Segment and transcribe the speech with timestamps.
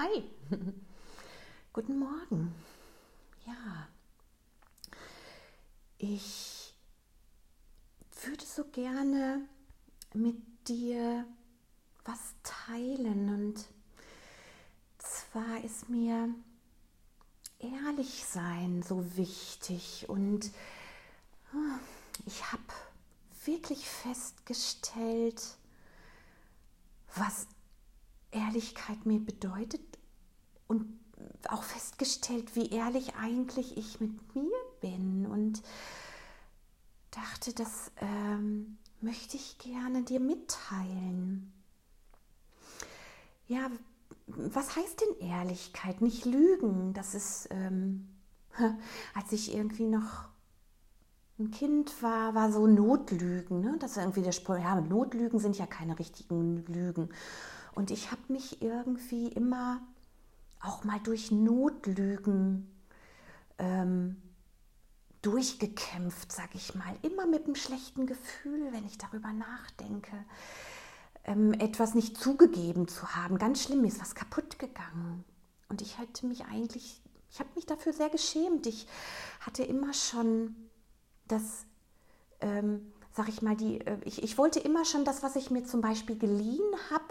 [0.00, 0.22] Hi,
[1.72, 2.54] guten Morgen.
[3.44, 3.88] Ja,
[5.98, 6.72] ich
[8.22, 9.40] würde so gerne
[10.14, 10.36] mit
[10.68, 11.26] dir
[12.04, 13.64] was teilen und
[14.98, 16.32] zwar ist mir
[17.58, 20.52] ehrlich sein so wichtig und
[21.52, 21.80] ah,
[22.24, 22.62] ich habe
[23.46, 25.56] wirklich festgestellt,
[27.16, 27.48] was
[28.30, 29.80] Ehrlichkeit mir bedeutet
[30.66, 30.98] und
[31.48, 35.62] auch festgestellt, wie ehrlich eigentlich ich mit mir bin und
[37.10, 41.52] dachte, das ähm, möchte ich gerne dir mitteilen.
[43.46, 43.70] Ja,
[44.26, 46.02] was heißt denn Ehrlichkeit?
[46.02, 46.92] Nicht lügen.
[46.92, 48.08] Das ist, ähm,
[49.14, 50.28] als ich irgendwie noch
[51.38, 53.60] ein Kind war, war so Notlügen.
[53.60, 53.76] Ne?
[53.78, 57.10] Das ist irgendwie der Spruch, ja, Notlügen sind ja keine richtigen Lügen.
[57.78, 59.80] Und ich habe mich irgendwie immer
[60.60, 62.68] auch mal durch Notlügen
[63.56, 64.20] ähm,
[65.22, 66.96] durchgekämpft, sag ich mal.
[67.02, 70.10] Immer mit einem schlechten Gefühl, wenn ich darüber nachdenke.
[71.22, 73.38] Ähm, etwas nicht zugegeben zu haben.
[73.38, 75.24] Ganz schlimm, ist was kaputt gegangen.
[75.68, 77.00] Und ich hätte mich eigentlich,
[77.30, 78.66] ich habe mich dafür sehr geschämt.
[78.66, 78.88] Ich
[79.38, 80.56] hatte immer schon
[81.28, 81.64] das,
[82.40, 85.62] ähm, sag ich mal, die, äh, ich, ich wollte immer schon das, was ich mir
[85.62, 87.04] zum Beispiel geliehen habe,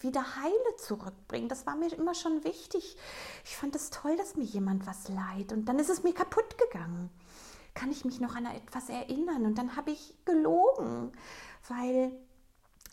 [0.00, 1.48] wieder heile zurückbringen.
[1.48, 2.96] Das war mir immer schon wichtig.
[3.44, 5.52] Ich fand es toll, dass mir jemand was leiht.
[5.52, 7.10] Und dann ist es mir kaputt gegangen.
[7.74, 9.44] Kann ich mich noch an etwas erinnern?
[9.44, 11.12] Und dann habe ich gelogen,
[11.68, 12.12] weil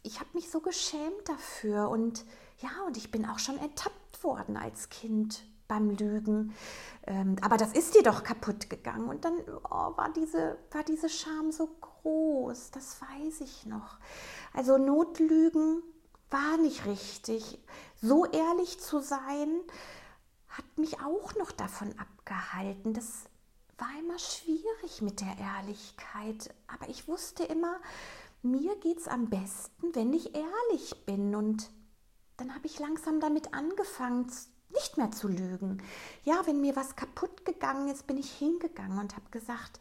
[0.04, 1.90] ich habe mich so geschämt dafür.
[1.90, 2.26] Und
[2.60, 6.54] ja, und ich bin auch schon ertappt worden als Kind beim Lügen.
[7.08, 9.10] Ähm, aber das ist dir doch kaputt gegangen.
[9.10, 12.72] Und dann oh, war, diese, war diese Scham so groß.
[12.72, 13.98] Das weiß ich noch.
[14.54, 15.84] Also Notlügen
[16.30, 17.60] war nicht richtig.
[18.02, 19.62] So ehrlich zu sein,
[20.50, 22.94] hat mich auch noch davon abgehalten.
[22.94, 23.26] Das
[23.78, 26.54] war immer schwierig mit der Ehrlichkeit.
[26.68, 27.78] Aber ich wusste immer,
[28.42, 31.36] mir geht es am besten, wenn ich ehrlich bin.
[31.36, 31.70] Und
[32.38, 34.32] dann habe ich langsam damit angefangen,
[34.70, 35.82] nicht mehr zu lügen.
[36.24, 39.80] Ja, wenn mir was kaputt gegangen ist, bin ich hingegangen und habe gesagt,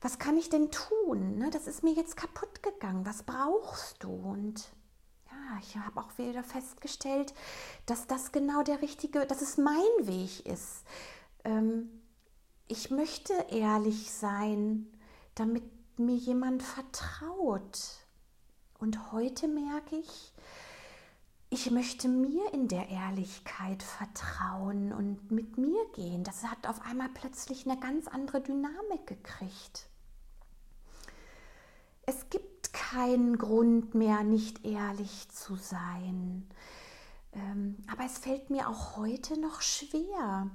[0.00, 1.38] was kann ich denn tun?
[1.38, 3.04] Ne, das ist mir jetzt kaputt gegangen.
[3.04, 4.10] Was brauchst du?
[4.10, 4.72] Und
[5.60, 7.34] ich habe auch wieder festgestellt,
[7.86, 10.84] dass das genau der richtige, dass es mein Weg ist.
[11.44, 11.90] Ähm,
[12.68, 14.86] ich möchte ehrlich sein,
[15.34, 15.64] damit
[15.98, 17.78] mir jemand vertraut.
[18.78, 20.32] Und heute merke ich,
[21.50, 26.22] ich möchte mir in der Ehrlichkeit vertrauen und mit mir gehen.
[26.22, 29.88] Das hat auf einmal plötzlich eine ganz andere Dynamik gekriegt.
[32.06, 32.49] Es gibt
[32.90, 36.48] keinen Grund mehr, nicht ehrlich zu sein.
[37.32, 40.50] Ähm, aber es fällt mir auch heute noch schwer.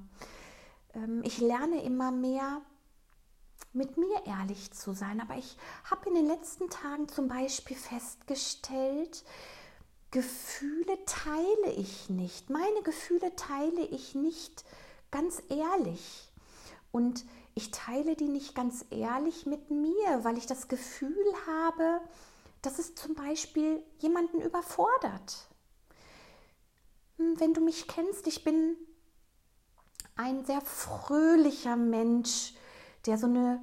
[0.94, 2.62] Ähm, ich lerne immer mehr,
[3.72, 5.22] mit mir ehrlich zu sein.
[5.22, 5.58] Aber ich
[5.90, 9.24] habe in den letzten Tagen zum Beispiel festgestellt,
[10.12, 12.50] Gefühle teile ich nicht.
[12.50, 14.66] Meine Gefühle teile ich nicht
[15.12, 16.32] ganz ehrlich.
[16.92, 17.26] Und
[17.56, 22.02] ich teile die nicht ganz ehrlich mit mir, weil ich das Gefühl habe,
[22.62, 25.48] dass es zum Beispiel jemanden überfordert.
[27.18, 28.76] Hm, wenn du mich kennst, ich bin
[30.18, 32.54] ein sehr fröhlicher Mensch,
[33.06, 33.62] der so eine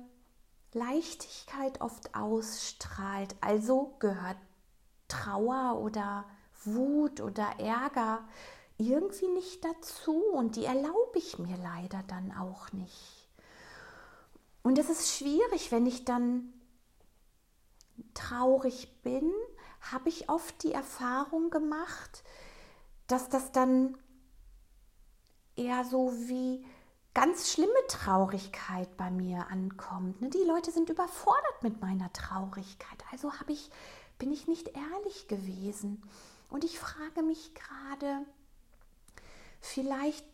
[0.73, 3.35] Leichtigkeit oft ausstrahlt.
[3.43, 4.39] Also gehört
[5.09, 6.25] Trauer oder
[6.65, 8.27] Wut oder Ärger
[8.79, 13.22] irgendwie nicht dazu und die erlaube ich mir leider dann auch nicht.
[14.62, 16.53] Und es ist schwierig, wenn ich dann
[18.15, 19.33] traurig bin,
[19.93, 22.23] habe ich oft die Erfahrung gemacht,
[23.06, 23.97] dass das dann
[25.56, 26.65] eher so wie
[27.15, 30.21] ganz schlimme Traurigkeit bei mir ankommt.
[30.23, 30.31] Ne?
[30.31, 33.05] Die Leute sind überfordert mit meiner Traurigkeit.
[33.11, 33.71] Also habe ich,
[34.19, 36.03] bin ich nicht ehrlich gewesen.
[36.49, 38.25] Und ich frage mich gerade,
[39.61, 40.25] vielleicht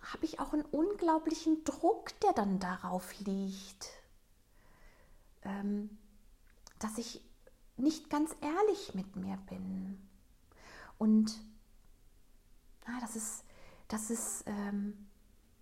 [0.00, 3.88] habe ich auch einen unglaublichen Druck, der dann darauf liegt,
[5.42, 5.98] ähm,
[6.78, 7.22] dass ich
[7.76, 9.98] nicht ganz ehrlich mit mir bin.
[10.98, 11.40] Und
[12.86, 13.44] ah, das ist,
[13.88, 15.08] das ist, ähm,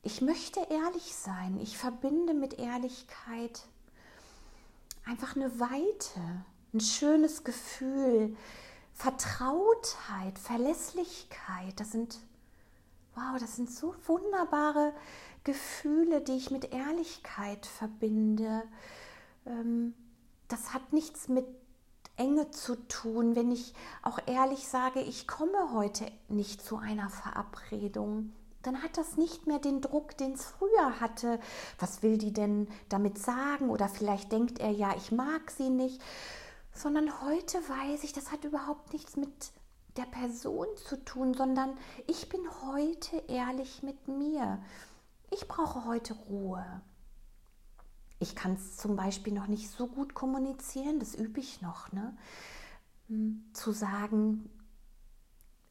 [0.03, 1.59] ich möchte ehrlich sein.
[1.61, 3.67] Ich verbinde mit Ehrlichkeit
[5.05, 6.45] einfach eine Weite,
[6.75, 8.37] ein schönes Gefühl,
[8.95, 11.79] Vertrautheit, Verlässlichkeit.
[11.81, 12.19] Das sind
[13.15, 14.93] Wow, das sind so wunderbare
[15.45, 18.63] Gefühle, die ich mit Ehrlichkeit verbinde.
[19.47, 19.95] Ähm,
[20.49, 21.47] das hat nichts mit
[22.17, 28.33] Enge zu tun, wenn ich auch ehrlich sage, ich komme heute nicht zu einer Verabredung.
[28.63, 31.41] Dann hat das nicht mehr den Druck, den es früher hatte.
[31.79, 33.71] Was will die denn damit sagen?
[33.71, 36.01] Oder vielleicht denkt er ja, ich mag sie nicht.
[36.73, 39.53] Sondern heute weiß ich, das hat überhaupt nichts mit
[39.97, 44.63] der Person zu tun, sondern ich bin heute ehrlich mit mir.
[45.31, 46.65] Ich brauche heute Ruhe.
[48.19, 52.17] Ich kann es zum Beispiel noch nicht so gut kommunizieren, das übe ich noch, ne?
[53.09, 54.49] Hm, zu sagen,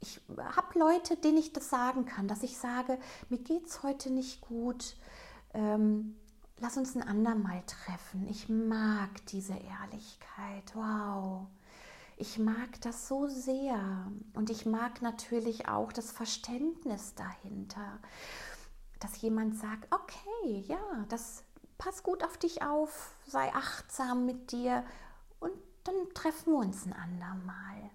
[0.01, 4.09] ich habe Leute, denen ich das sagen kann, dass ich sage, mir geht es heute
[4.09, 4.97] nicht gut,
[5.53, 6.15] ähm,
[6.59, 8.27] lass uns ein andermal treffen.
[8.27, 11.47] Ich mag diese Ehrlichkeit, wow.
[12.21, 17.97] Ich mag das so sehr und ich mag natürlich auch das Verständnis dahinter,
[18.99, 20.77] dass jemand sagt, okay, ja,
[21.09, 21.43] das
[21.79, 24.85] pass gut auf dich auf, sei achtsam mit dir
[25.39, 25.51] und
[25.83, 27.89] dann treffen wir uns ein andermal.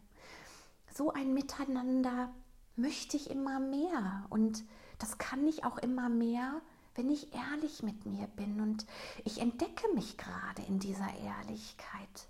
[0.93, 2.35] So ein Miteinander
[2.75, 4.65] möchte ich immer mehr und
[4.99, 6.61] das kann ich auch immer mehr,
[6.97, 8.87] wenn ich ehrlich mit mir bin und
[9.25, 12.27] ich entdecke mich gerade in dieser Ehrlichkeit.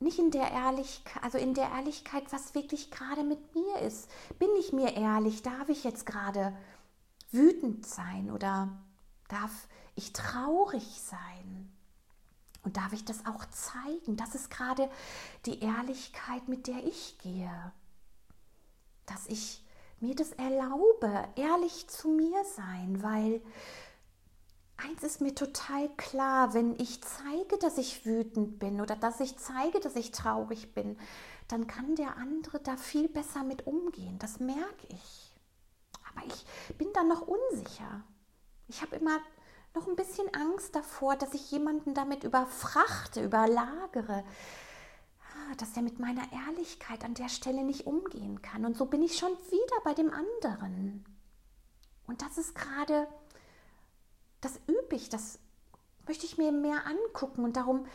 [0.00, 4.08] Nicht in der Ehrlichkeit, also in der Ehrlichkeit, was wirklich gerade mit mir ist.
[4.38, 5.42] Bin ich mir ehrlich?
[5.42, 6.56] Darf ich jetzt gerade
[7.32, 8.68] wütend sein oder
[9.28, 11.72] darf ich traurig sein?
[12.62, 14.16] Und darf ich das auch zeigen?
[14.16, 14.88] Das ist gerade
[15.46, 17.72] die Ehrlichkeit, mit der ich gehe.
[19.06, 19.64] Dass ich
[20.00, 23.40] mir das erlaube, ehrlich zu mir sein, weil
[24.78, 29.36] eins ist mir total klar, wenn ich zeige, dass ich wütend bin oder dass ich
[29.36, 30.98] zeige, dass ich traurig bin,
[31.48, 34.18] dann kann der andere da viel besser mit umgehen.
[34.18, 35.34] Das merke ich.
[36.10, 38.02] Aber ich bin dann noch unsicher.
[38.68, 39.18] Ich habe immer
[39.74, 44.24] noch ein bisschen Angst davor, dass ich jemanden damit überfrachte, überlagere,
[45.22, 48.64] ah, dass er mit meiner Ehrlichkeit an der Stelle nicht umgehen kann.
[48.64, 51.04] Und so bin ich schon wieder bei dem anderen.
[52.06, 53.06] Und das ist gerade,
[54.40, 55.38] das übe ich, das
[56.06, 57.86] möchte ich mir mehr angucken und darum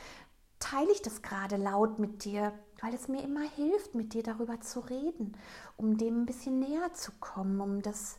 [0.59, 4.61] teile ich das gerade laut mit dir, weil es mir immer hilft, mit dir darüber
[4.61, 5.37] zu reden,
[5.77, 8.17] um dem ein bisschen näher zu kommen, um das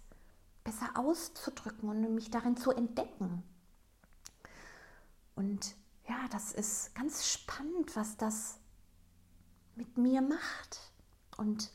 [0.62, 3.42] besser auszudrücken und mich darin zu entdecken.
[5.36, 5.74] Und
[6.08, 8.58] ja, das ist ganz spannend, was das
[9.74, 10.92] mit mir macht.
[11.36, 11.72] Und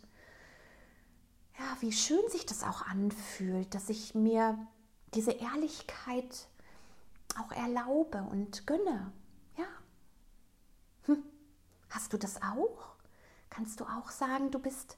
[1.58, 4.58] ja, wie schön sich das auch anfühlt, dass ich mir
[5.14, 6.48] diese Ehrlichkeit
[7.40, 9.12] auch erlaube und gönne.
[9.58, 9.68] Ja.
[11.06, 11.24] Hm.
[11.90, 12.96] Hast du das auch?
[13.50, 14.98] Kannst du auch sagen, du bist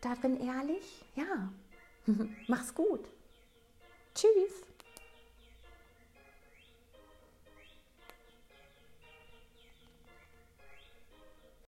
[0.00, 1.04] darin ehrlich?
[1.14, 1.52] Ja.
[2.48, 3.08] Mach's gut.
[4.14, 4.73] Tschüss.